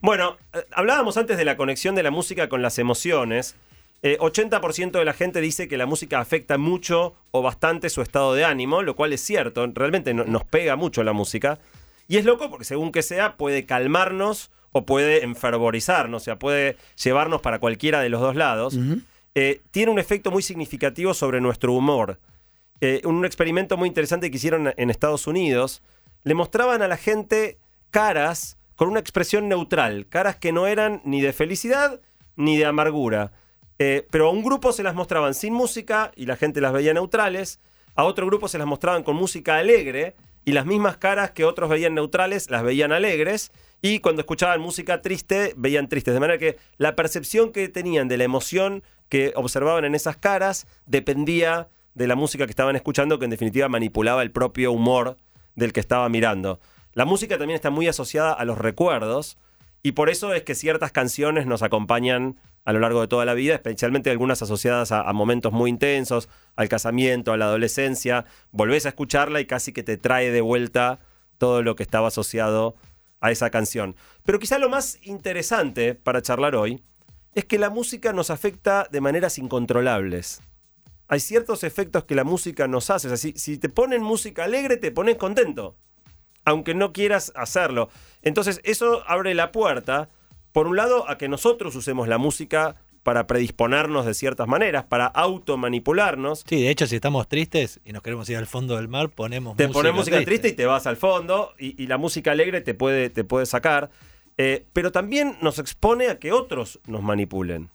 [0.00, 3.56] Bueno, eh, hablábamos antes de la conexión de la música con las emociones.
[4.02, 8.34] Eh, 80% de la gente dice que la música afecta mucho o bastante su estado
[8.34, 11.58] de ánimo, lo cual es cierto, realmente no- nos pega mucho la música.
[12.08, 16.76] Y es loco porque según que sea puede calmarnos o puede enfervorizarnos, o sea, puede
[17.02, 18.78] llevarnos para cualquiera de los dos lados,
[19.34, 22.18] eh, tiene un efecto muy significativo sobre nuestro humor.
[22.80, 25.82] Eh, un experimento muy interesante que hicieron en Estados Unidos,
[26.24, 27.58] le mostraban a la gente
[27.90, 32.00] caras con una expresión neutral, caras que no eran ni de felicidad
[32.36, 33.32] ni de amargura.
[33.78, 36.94] Eh, pero a un grupo se las mostraban sin música y la gente las veía
[36.94, 37.60] neutrales,
[37.94, 41.68] a otro grupo se las mostraban con música alegre y las mismas caras que otros
[41.68, 46.14] veían neutrales las veían alegres y cuando escuchaban música triste veían tristes.
[46.14, 50.66] De manera que la percepción que tenían de la emoción que observaban en esas caras
[50.86, 55.16] dependía de la música que estaban escuchando, que en definitiva manipulaba el propio humor
[55.54, 56.60] del que estaba mirando.
[56.92, 59.38] La música también está muy asociada a los recuerdos
[59.82, 63.34] y por eso es que ciertas canciones nos acompañan a lo largo de toda la
[63.34, 68.26] vida, especialmente algunas asociadas a, momentos muy intensos, al casamiento, a la adolescencia.
[68.52, 71.00] Volvés a escucharla y casi que te trae de vuelta
[71.38, 72.74] todo lo que estaba asociado
[73.20, 73.96] a esa canción.
[74.24, 76.82] Pero quizá lo más interesante para charlar hoy
[77.34, 80.40] es que la música nos afecta de maneras incontrolables.
[81.08, 83.08] Hay ciertos efectos que la música nos hace.
[83.08, 85.76] O si, si te ponen música alegre, te pones contento.
[86.44, 87.90] Aunque no quieras hacerlo.
[88.22, 90.08] Entonces, eso abre la puerta,
[90.52, 92.76] por un lado, a que nosotros usemos la música
[93.10, 96.44] para predisponernos de ciertas maneras, para automanipularnos.
[96.46, 99.56] Sí, de hecho, si estamos tristes y nos queremos ir al fondo del mar, ponemos
[99.56, 102.60] Te música pones música triste y te vas al fondo y, y la música alegre
[102.60, 103.90] te puede, te puede sacar.
[104.38, 107.70] Eh, pero también nos expone a que otros nos manipulen.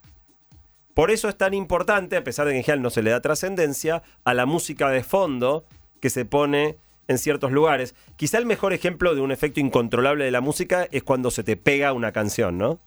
[0.94, 3.20] Por eso es tan importante, a pesar de que en general no se le da
[3.20, 5.66] trascendencia, a la música de fondo
[6.00, 6.78] que se pone
[7.10, 7.94] en ciertos lugares.
[8.16, 11.58] Quizá el mejor ejemplo de un efecto incontrolable de la música es cuando se te
[11.58, 12.80] pega una canción, ¿no?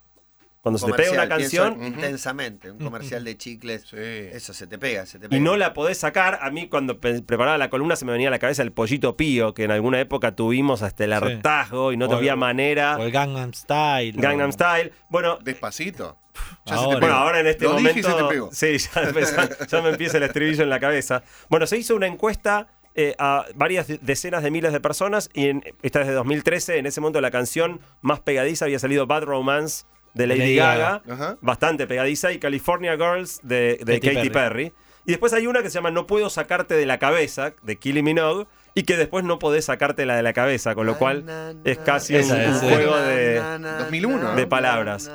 [0.61, 3.97] Cuando se te pega una canción intensamente, un comercial de chicles, Sí.
[3.97, 5.39] eso se te pega, se te pega.
[5.39, 6.39] y no la podés sacar.
[6.43, 9.55] A mí cuando preparaba la columna se me venía a la cabeza el pollito pío,
[9.55, 11.17] que en alguna época tuvimos hasta el Sí.
[11.17, 12.97] hartazgo y no O el- había manera.
[12.99, 14.19] O el Gangnam Style.
[14.19, 14.93] o- Gangnam Style.
[15.09, 16.19] Bueno, Despacito.
[16.67, 16.89] Ya Ahora.
[16.89, 18.01] se te Bueno, ahora en este Lo dije momento.
[18.09, 18.51] y se te pegó.
[18.53, 21.23] Sí, ya, empezó- ya me empieza el estribillo en la cabeza.
[21.49, 22.67] Bueno, se hizo una encuesta
[23.01, 26.79] eh, a varias de- decenas de miles de personas y en, esta es de 2013.
[26.79, 31.03] En ese momento la canción más pegadiza había salido Bad Romance de Lady, Lady Gaga,
[31.41, 34.73] bastante pegadiza, y California Girls de, de Katy Katy, Perry.
[35.07, 38.03] Y después hay una que se llama No puedo sacarte de la cabeza de Kylie
[38.03, 41.25] Minogue y que después no podés sacártela de la cabeza, con lo cual
[41.65, 42.31] es casi un, sí.
[42.61, 43.41] juego de...
[43.79, 44.35] 2001, ¿no?
[44.37, 45.11] de palabras.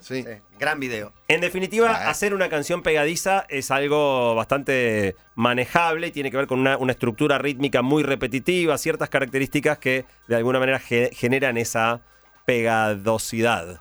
[0.00, 0.24] Sí.
[0.58, 1.12] Gran video.
[1.28, 2.10] En definitiva, Ah.
[2.10, 6.92] hacer una canción pegadiza es algo bastante manejable y tiene que ver con una, una
[6.92, 12.02] estructura rítmica muy repetitiva, ciertas características que de alguna manera ge- generan esa
[12.46, 13.80] pegadosidad.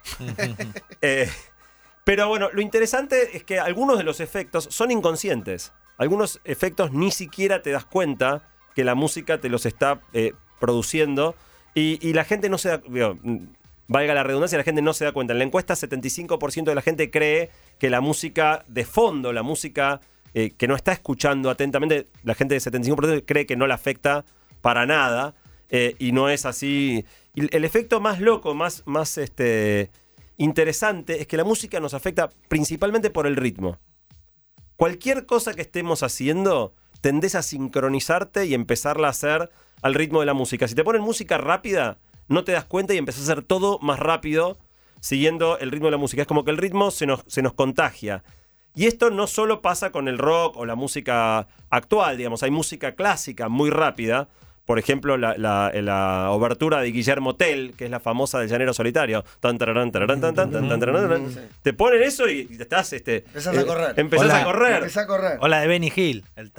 [1.01, 1.29] Eh,
[2.03, 5.71] pero bueno, lo interesante es que algunos de los efectos son inconscientes.
[5.97, 8.41] Algunos efectos ni siquiera te das cuenta
[8.75, 11.35] que la música te los está eh, produciendo
[11.73, 12.77] y, y la gente no se da...
[12.79, 13.17] digo,
[13.89, 15.33] valga la redundancia, la gente no se da cuenta.
[15.33, 19.99] En la encuesta, 75% de la gente cree que la música de fondo, la música
[20.33, 24.25] eh, que no está escuchando atentamente, la gente de 75% cree que no la afecta
[24.61, 25.33] para nada
[25.69, 27.03] eh, y no es así.
[27.47, 29.91] El efecto más loco, más, más este,
[30.37, 33.77] interesante, es que la música nos afecta principalmente por el ritmo.
[34.75, 39.49] Cualquier cosa que estemos haciendo, tendés a sincronizarte y empezarla a hacer
[39.81, 40.67] al ritmo de la música.
[40.67, 43.99] Si te ponen música rápida, no te das cuenta y empezás a hacer todo más
[43.99, 44.57] rápido
[45.01, 46.21] siguiendo el ritmo de la música.
[46.21, 48.23] Es como que el ritmo se nos, se nos contagia.
[48.75, 52.95] Y esto no solo pasa con el rock o la música actual, digamos, hay música
[52.95, 54.29] clásica muy rápida.
[54.69, 58.71] Por ejemplo, la, la- la obertura de Guillermo Tell, que es la famosa del Llanero
[58.71, 59.25] Solitario.
[59.39, 61.33] Tan, tararán, tararán, tan, tan, tan, tan, tararán, tan.
[61.33, 61.39] Sí.
[61.63, 62.93] Te ponen eso y estás...
[62.93, 63.93] Este, Empezás a correr.
[63.99, 64.41] Empezás Hola.
[64.41, 64.83] a correr.
[64.95, 65.37] A correr.
[65.41, 66.23] O la de Benny Hill.
[66.35, 66.51] El.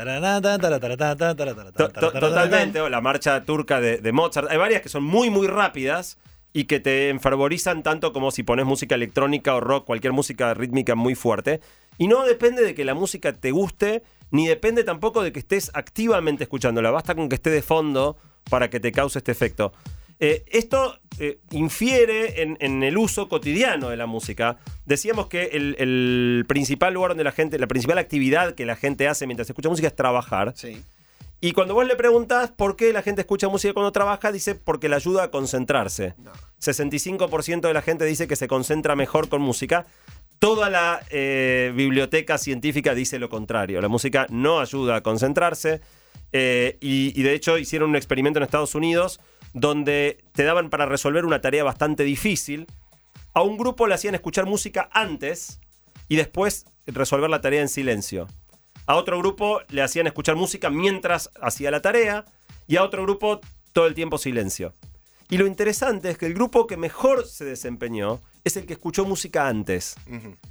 [1.92, 4.50] Totalmente, o la marcha turca de, de Mozart.
[4.50, 6.18] Hay varias que son muy, muy rápidas
[6.52, 10.96] y que te enfervorizan tanto como si pones música electrónica o rock, cualquier música rítmica
[10.96, 11.60] muy fuerte.
[11.96, 15.70] Y no depende de que la música te guste, ni depende tampoco de que estés
[15.74, 16.90] activamente escuchándola.
[16.90, 18.16] Basta con que esté de fondo
[18.48, 19.72] para que te cause este efecto.
[20.22, 24.58] Eh, esto eh, infiere en, en el uso cotidiano de la música.
[24.84, 29.08] Decíamos que el, el principal lugar donde la gente, la principal actividad que la gente
[29.08, 30.52] hace mientras escucha música es trabajar.
[30.56, 30.82] Sí.
[31.42, 34.90] Y cuando vos le preguntás por qué la gente escucha música cuando trabaja, dice porque
[34.90, 36.14] le ayuda a concentrarse.
[36.60, 39.86] 65% de la gente dice que se concentra mejor con música.
[40.40, 43.79] Toda la eh, biblioteca científica dice lo contrario.
[43.83, 45.83] La música no ayuda a concentrarse.
[46.33, 49.20] Eh, y, y de hecho hicieron un experimento en Estados Unidos
[49.53, 52.66] donde te daban para resolver una tarea bastante difícil.
[53.35, 55.61] A un grupo le hacían escuchar música antes
[56.09, 58.26] y después resolver la tarea en silencio.
[58.87, 62.24] A otro grupo le hacían escuchar música mientras hacía la tarea
[62.66, 63.40] y a otro grupo
[63.74, 64.72] todo el tiempo silencio.
[65.29, 69.05] Y lo interesante es que el grupo que mejor se desempeñó es el que escuchó
[69.05, 69.96] música antes.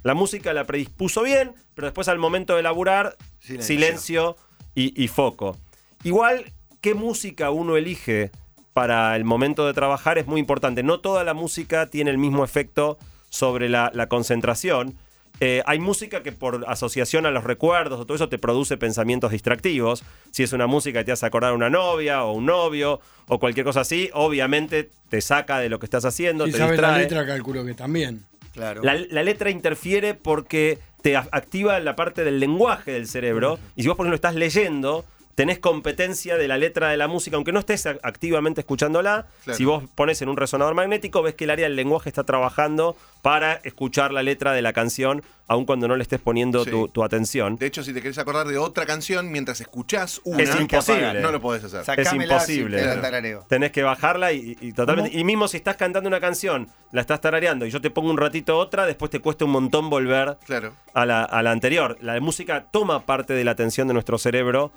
[0.02, 3.66] La música la predispuso bien, pero después al momento de laburar, Silencio.
[3.66, 4.36] silencio,
[4.74, 5.56] y, y foco.
[6.04, 8.30] Igual, qué música uno elige
[8.72, 10.82] para el momento de trabajar es muy importante.
[10.82, 12.98] No toda la música tiene el mismo efecto
[13.28, 14.96] sobre la, la concentración.
[15.40, 19.32] Eh, hay música que por asociación a los recuerdos o todo eso te produce pensamientos
[19.32, 20.04] distractivos.
[20.30, 23.38] Si es una música que te hace acordar a una novia o un novio o
[23.38, 26.88] cualquier cosa así, obviamente te saca de lo que estás haciendo, Si te sabes la
[26.98, 27.02] distrae.
[27.02, 28.24] letra, calculo que también.
[28.52, 28.82] Claro.
[28.82, 33.58] La, la letra interfiere porque te activa la parte del lenguaje del cerebro.
[33.76, 37.36] Y si vos, por ejemplo, estás leyendo, tenés competencia de la letra de la música,
[37.36, 39.26] aunque no estés activamente escuchándola.
[39.44, 39.56] Claro.
[39.56, 42.96] Si vos pones en un resonador magnético, ves que el área del lenguaje está trabajando
[43.22, 46.70] para escuchar la letra de la canción, aun cuando no le estés poniendo Sí.
[46.70, 47.56] tu, tu atención.
[47.56, 51.20] De hecho, si te querés acordar de otra canción mientras escuchás una, Es imposible.
[51.20, 51.84] no lo podés hacer.
[51.84, 52.82] Saca- es Sacámela imposible.
[52.82, 53.48] si.
[53.48, 55.16] Tenés que bajarla y, y totalmente.
[55.16, 58.16] Y mismo si estás cantando una canción, la estás tarareando y yo te pongo un
[58.18, 60.72] ratito otra, después te cuesta un montón volver Claro.
[60.94, 61.96] a la, a la anterior.
[62.00, 64.70] La música toma parte de la atención de nuestro cerebro.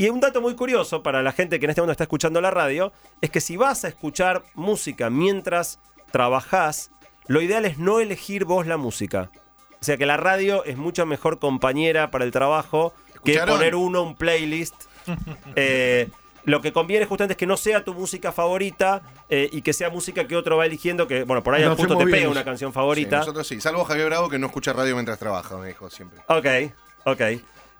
[0.00, 2.50] Y un dato muy curioso para la gente que en este momento está escuchando la
[2.50, 5.78] radio es que si vas a escuchar música mientras
[6.10, 6.90] trabajás,
[7.26, 9.30] lo ideal es no elegir vos la música.
[9.78, 12.94] O sea que la radio es mucho mejor compañera para el trabajo
[13.26, 14.74] que poner uno un playlist.
[15.56, 16.08] Eh,
[16.44, 19.90] lo que conviene justamente es que no sea tu música favorita eh, y que sea
[19.90, 22.70] música que otro va eligiendo, que bueno, por ahí al punto te pega una canción
[22.70, 23.18] Sí, favorita.
[23.18, 23.60] nosotros sí.
[23.60, 26.20] Salvo Javier Bravo que no escucha radio mientras trabaja, me dijo siempre.
[26.28, 26.72] Ok,
[27.04, 27.20] ok.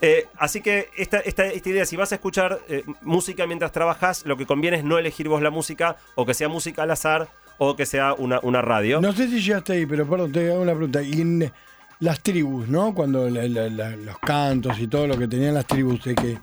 [0.02, 4.24] Eh, así que esta, esta, esta idea, si vas a escuchar eh, música mientras trabajas,
[4.24, 7.28] lo que conviene es no elegir vos la música, o que sea música al azar,
[7.58, 9.00] o que sea una, una radio.
[9.00, 11.02] No sé si llegaste ahí, pero perdón, te hago una pregunta.
[11.02, 11.52] Y en
[12.00, 12.94] las tribus, ¿no?
[12.94, 16.38] Cuando los cantos y todo lo que tenían las tribus, de que,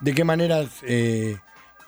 [0.00, 1.36] de qué maneras, eh,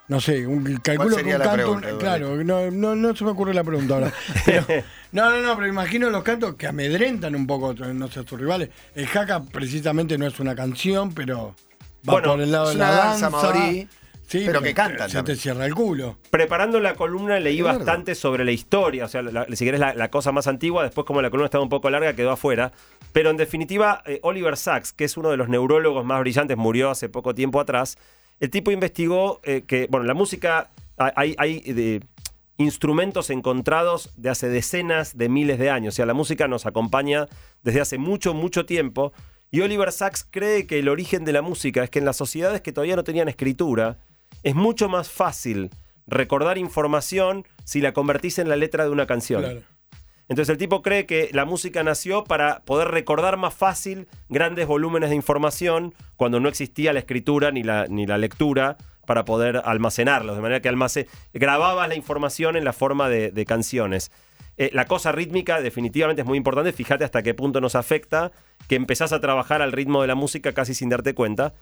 [0.08, 3.24] no sé, un, calculo que sería un la canto, pregunta, claro, no, no, no se
[3.24, 4.12] me ocurre la pregunta ahora.
[4.44, 4.64] Pero,
[5.12, 8.38] no, no, no, pero imagino los cantos que amedrentan un poco, no sé, a tus
[8.38, 8.68] rivales.
[8.94, 11.54] El jaca precisamente no es una canción, pero
[12.08, 13.30] va Bueno, por el lado es de una la danza danza.
[13.30, 13.88] maorí,
[14.26, 15.36] Sí, pero que cantan Se también.
[15.36, 16.16] te cierra el culo.
[16.30, 20.10] Preparando la columna leí bastante sobre la historia, o sea, la- si querés la, la
[20.10, 22.72] cosa más antigua, después como la columna estaba un poco larga quedó afuera.
[23.12, 26.90] Pero en definitiva, eh, Oliver Sacks, que es uno de los neurólogos más brillantes, murió
[26.90, 27.98] hace poco tiempo atrás,
[28.40, 32.02] el tipo investigó eh, que, bueno, la música, hay, hay de
[32.56, 37.28] instrumentos encontrados de hace decenas de miles de años, o sea, la música nos acompaña
[37.62, 39.12] desde hace mucho, mucho tiempo.
[39.50, 42.60] Y Oliver Sacks cree que el origen de la música es que en las sociedades
[42.60, 43.98] que todavía no tenían escritura,
[44.42, 45.70] es mucho más fácil
[46.06, 49.42] recordar información si la convertís en la letra de una canción.
[49.42, 49.62] Claro.
[50.28, 55.10] Entonces el tipo cree que la música nació para poder recordar más fácil grandes volúmenes
[55.10, 60.36] de información cuando no existía la escritura ni la, ni la lectura para poder almacenarlos,
[60.36, 64.10] de manera que almace grababas la información en la forma de, de canciones.
[64.56, 68.30] Eh, la cosa rítmica definitivamente es muy importante, fíjate hasta qué punto nos afecta
[68.68, 71.54] que empezás a trabajar al ritmo de la música casi sin darte cuenta.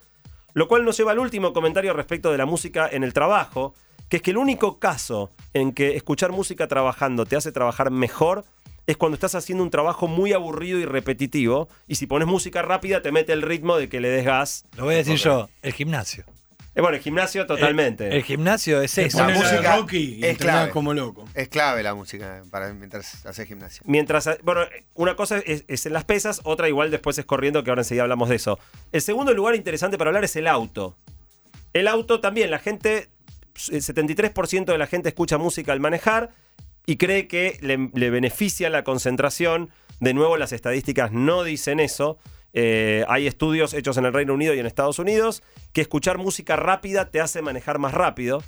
[0.55, 3.75] Lo cual nos lleva al último comentario respecto de la música en el trabajo,
[4.12, 8.44] que es que el único caso en que escuchar música trabajando te hace trabajar mejor
[8.87, 13.01] es cuando estás haciendo un trabajo muy aburrido y repetitivo, y si pones música rápida
[13.01, 14.66] te mete el ritmo de que le des gas.
[14.77, 16.27] Lo voy a decir yo, el gimnasio.
[16.75, 18.09] Eh, bueno, el gimnasio totalmente.
[18.09, 19.16] El, el gimnasio es eso.
[19.16, 20.70] La música Rocky y es clave.
[20.72, 21.27] como loco.
[21.33, 23.81] Es clave la música para mientras haces gimnasia.
[23.87, 24.61] Mientras, bueno,
[24.92, 28.03] una cosa es, es en las pesas, otra igual después es corriendo, que ahora enseguida
[28.03, 28.59] hablamos de eso.
[28.92, 30.96] El segundo lugar interesante para hablar es el auto.
[31.72, 33.09] El auto también, la gente,
[33.71, 36.31] el 73% de la gente escucha música al manejar
[36.87, 39.71] y cree que le, le beneficia la concentración.
[40.01, 42.19] De nuevo, las estadísticas no dicen eso.
[42.55, 46.57] Eh, hay estudios hechos en el Reino Unido y en Estados Unidos que escuchar música
[46.57, 48.43] rápida te hace manejar más rápido.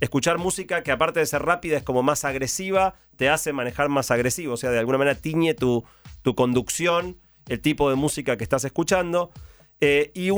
[0.00, 4.10] Escuchar música que aparte de ser rápida es como más agresiva, te hace manejar más
[4.10, 4.54] agresivo.
[4.54, 5.84] O sea, de alguna manera tiñe tu,
[6.22, 7.16] tu conducción,
[7.48, 9.30] el tipo de música que estás escuchando.
[9.80, 10.30] Eh, y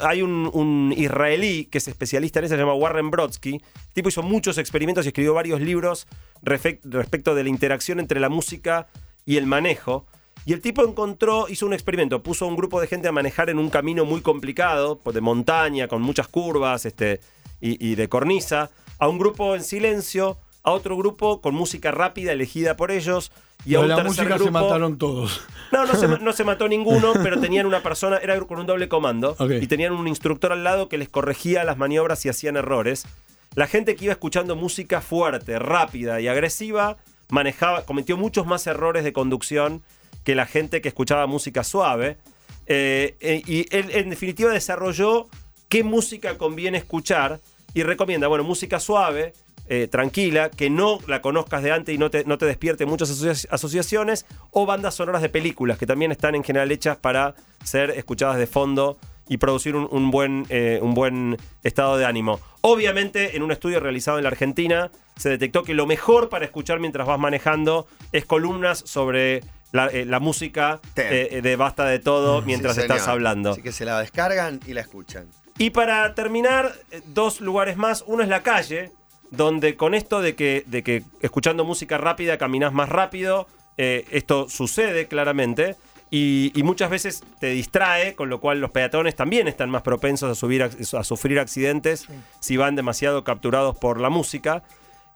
[0.00, 3.54] hay un, israelí que es especialista en eso, se llama Warren Brodsky.
[3.54, 6.06] El tipo hizo muchos experimentos y escribió varios libros
[6.42, 8.88] respecto de la interacción entre la música
[9.24, 10.06] y el manejo.
[10.44, 13.50] Y el tipo encontró, hizo un experimento, puso a un grupo de gente a manejar
[13.50, 17.20] en un camino muy complicado, pues, de montaña, con muchas curvas este,
[17.60, 22.76] y de cornisa, a un grupo en silencio, a otro grupo con música rápida elegida
[22.76, 23.32] por ellos,
[23.64, 25.40] y a un la música se grupo- mataron todos.
[25.72, 28.88] no, no se, no se mató ninguno, pero tenían una persona, era con un doble
[28.88, 33.06] comando, y tenían un instructor al lado que les corregía las maniobras si hacían errores.
[33.54, 36.98] La gente que iba escuchando música fuerte, rápida y agresiva,
[37.30, 39.82] manejaba, cometió muchos más errores de conducción
[40.24, 42.18] que la gente que escuchaba música suave.
[42.66, 45.28] Eh, eh, y él, en definitiva, desarrolló
[45.68, 47.40] qué música conviene escuchar
[47.74, 49.32] y recomienda, bueno, música suave,
[49.68, 53.10] eh, tranquila, que no la conozcas de antes y no te, no te despierte muchas
[53.10, 57.90] asocia- asociaciones, o bandas sonoras de películas, que también están en general hechas para ser
[57.90, 58.96] escuchadas de fondo
[59.28, 62.38] y producir un, un buen, eh, un buen estado de ánimo.
[62.60, 66.78] Obviamente, en un estudio realizado en la Argentina, se detectó que lo mejor para escuchar
[66.78, 72.40] mientras vas manejando es columnas sobre la, eh, la música eh, de Basta de Todo
[72.42, 73.50] mientras Sí, estás hablando.
[73.50, 75.26] Así que se la descargan y la escuchan.
[75.58, 76.72] Y para terminar,
[77.06, 78.04] dos lugares más.
[78.06, 78.92] Uno es la calle,
[79.30, 84.48] donde con esto de que, de que escuchando música rápida caminas más rápido, eh, esto
[84.48, 85.76] sucede claramente.
[86.08, 90.30] Y, y muchas veces te distrae, con lo cual los peatones también están más propensos
[90.30, 92.06] a, subir, a sufrir accidentes
[92.38, 94.62] si van demasiado capturados por la música.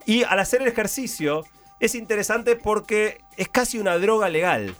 [0.04, 1.44] Y al hacer el ejercicio
[1.78, 4.74] es interesante porque es casi una droga legal.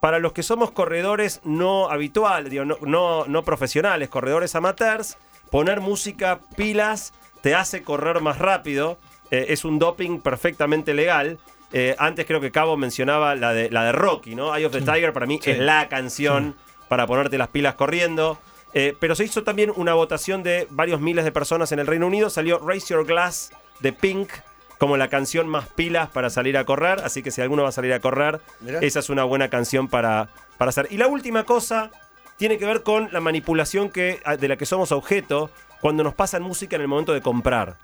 [0.00, 5.18] Para los que somos corredores no habituales, digo, no, no, no profesionales, corredores amateurs,
[5.50, 7.12] poner música pilas
[7.46, 8.98] te hace correr más rápido.
[9.30, 11.38] Eh, es un doping perfectamente legal.
[11.72, 14.52] Eh, antes creo que Cabo mencionaba la de, la de Rocky, ¿no?
[14.52, 15.52] Eye of the Tiger para mí Sí.
[15.52, 16.56] es la canción
[16.88, 18.36] para ponerte las pilas corriendo.
[18.74, 22.08] Eh, pero se hizo también una votación de varios miles de personas en el Reino
[22.08, 22.30] Unido.
[22.30, 24.28] Salió Raise Your Glass de Pink
[24.78, 26.98] como la canción más pilas para salir a correr.
[27.04, 28.80] Así que si alguno va a salir a correr, Mirá.
[28.80, 30.88] esa es una buena canción para, para hacer.
[30.90, 31.92] Y la última cosa
[32.38, 35.48] tiene que ver con la manipulación que, de la que somos objeto
[35.86, 37.76] cuando nos pasan música en el momento de comprar.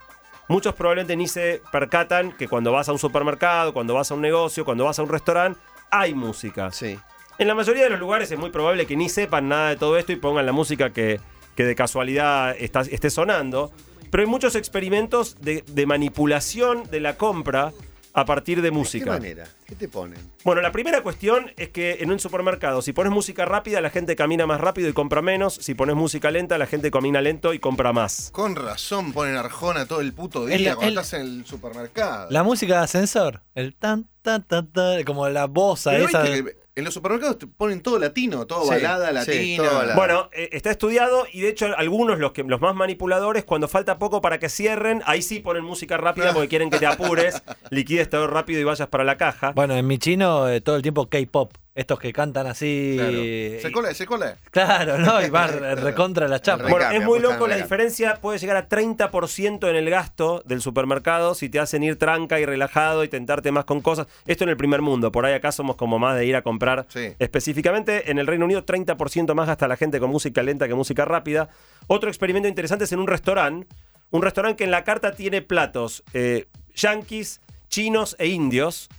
[0.49, 4.19] Muchos probablemente ni se percatan que cuando vas a un supermercado, cuando vas a un
[4.19, 5.57] negocio, cuando vas a un restaurante,
[5.89, 6.69] hay música.
[6.73, 6.99] Sí.
[7.37, 9.97] En la mayoría de los lugares es muy probable que ni sepan nada de todo
[9.97, 11.21] esto y pongan la música que,
[11.55, 13.71] que de casualidad está- esté sonando.
[14.11, 17.71] Pero hay muchos experimentos de, de manipulación de la compra
[18.15, 19.05] a partir de ¿De qué música.
[19.11, 19.47] manera?
[19.65, 20.19] ¿Qué te ponen?
[20.43, 24.15] Bueno, la primera cuestión es que en un supermercado, si pones música rápida, la gente
[24.15, 25.55] camina más rápido y compra menos.
[25.55, 28.29] Si pones música lenta, la gente camina lento y compra más.
[28.31, 32.29] Con razón ponen Arjona todo el puto día El- cuando el- estás en el supermercado.
[32.29, 36.21] La música de ascensor, el tan, tan, tan, tan, como la bosa Pero esa.
[36.21, 39.63] viste que en los supermercados te ponen todo latino, todo Sí, balada sí, latina.
[39.63, 39.95] todo balada.
[39.95, 43.99] Bueno, eh, está estudiado y de hecho algunos, los, que, los más manipuladores, cuando falta
[43.99, 48.09] poco para que cierren, ahí sí ponen música rápida porque quieren que te apures, liquides
[48.09, 49.51] todo rápido y vayas para la caja.
[49.51, 51.53] Bueno, en mi chino eh, todo el tiempo K-pop.
[51.75, 52.93] Estos que cantan así.
[52.97, 53.11] Claro.
[53.13, 54.37] y- Se cola, se cola.
[54.51, 55.19] Claro, ¿no?
[55.25, 56.67] Y va re- recontra la chapa.
[56.69, 61.33] Bueno, es muy loco, la diferencia puede llegar a 30% en el gasto del supermercado
[61.33, 64.05] si te hacen ir tranca y relajado y tentarte más con cosas.
[64.27, 66.85] Esto en el primer mundo, por ahí acá somos como más de ir a comprar
[66.89, 67.13] Sí.
[67.17, 68.11] específicamente.
[68.11, 71.49] En el Reino Unido 30% más gasta la gente con música lenta que música rápida.
[71.87, 73.67] Otro experimento interesante es en un restaurante,
[74.11, 78.89] un restaurante que en la carta tiene platos eh, yanquis, chinos e indios.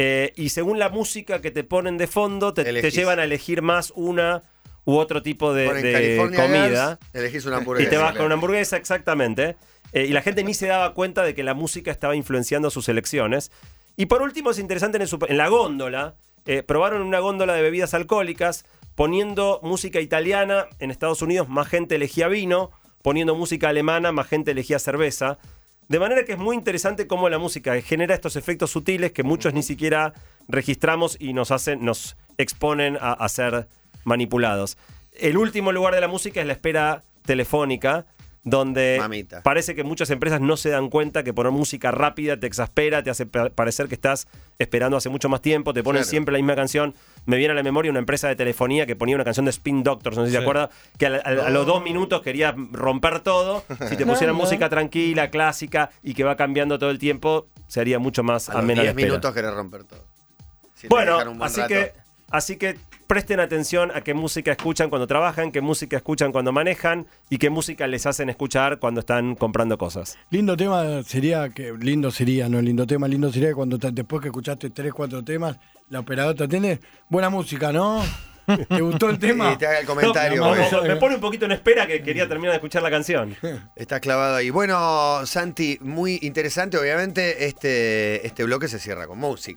[0.00, 3.92] Eh, y según la música que te ponen de fondo, te, llevan a elegir más
[3.96, 4.44] una
[4.84, 5.66] u otro tipo de,
[6.36, 6.98] comida.
[7.00, 7.90] Girls, elegís una Y hamburguesa.
[7.90, 9.56] te vas con una hamburguesa, exactamente.
[9.92, 12.88] Eh, y la gente ni se daba cuenta de que la música estaba influenciando sus
[12.88, 13.50] elecciones.
[13.96, 16.14] Y por último, es interesante en la góndola.
[16.46, 20.68] eh, probaron una góndola de bebidas alcohólicas poniendo música italiana.
[20.78, 22.70] En Estados Unidos más gente elegía vino.
[23.02, 25.38] Poniendo música alemana, más gente elegía cerveza.
[25.88, 29.54] De manera que es muy interesante cómo la música genera estos efectos sutiles que muchos
[29.54, 30.12] ni siquiera
[30.46, 33.68] registramos y nos hacen, nos exponen a, a ser
[34.04, 34.76] manipulados.
[35.12, 38.04] El último lugar de la música es la espera telefónica,
[38.50, 39.42] donde Mamita.
[39.42, 43.10] parece que muchas empresas no se dan cuenta que poner música rápida te exaspera, te
[43.10, 46.10] hace pa- parecer que estás esperando hace mucho más tiempo, te ponen Claro.
[46.10, 46.94] siempre la misma canción.
[47.26, 49.82] Me viene a la memoria una empresa de telefonía que ponía una canción de Spin
[49.82, 50.42] Doctors, no sé si se Sí.
[50.42, 53.64] acuerda, que a, a- a los dos minutos quería romper todo.
[53.88, 54.44] Si te pusieran No, no.
[54.44, 58.62] música tranquila, clásica y que va cambiando todo el tiempo, sería mucho más A los
[58.62, 59.06] amena la 10 espera.
[59.08, 60.04] minutos querés romper todo.
[60.74, 61.68] Si te Bueno, así rato.
[61.74, 61.92] que,
[62.30, 67.06] así que presten atención a qué música escuchan cuando trabajan, qué música escuchan cuando manejan
[67.30, 70.16] y qué música les hacen escuchar cuando están comprando cosas.
[70.30, 74.28] Lindo tema sería que, lindo sería, no lindo tema, lindo sería cuando te- después que
[74.28, 75.56] escuchaste tres, cuatro temas,
[75.88, 78.04] la operadora te atiende, buena música, ¿no?
[78.46, 79.52] ¿Te gustó el tema?
[79.52, 80.40] Y te haga el comentario.
[80.40, 82.90] No, porque no, me pone un poquito en espera que quería terminar de escuchar la
[82.90, 83.36] canción.
[83.76, 84.48] Está clavado ahí.
[84.48, 86.78] Bueno, Santi, muy interesante.
[86.78, 89.56] Obviamente, este, este bloque se cierra con música.